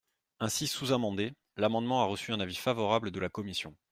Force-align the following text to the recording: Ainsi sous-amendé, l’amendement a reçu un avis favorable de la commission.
Ainsi 0.39 0.65
sous-amendé, 0.65 1.35
l’amendement 1.57 2.01
a 2.01 2.05
reçu 2.05 2.33
un 2.33 2.39
avis 2.39 2.55
favorable 2.55 3.11
de 3.11 3.19
la 3.19 3.29
commission. 3.29 3.75